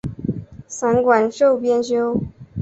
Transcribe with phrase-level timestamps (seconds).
[0.67, 2.19] 散馆授编修。